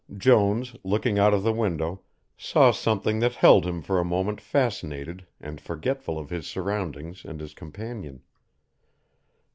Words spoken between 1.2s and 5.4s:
of the window, saw something that held him for a moment fascinated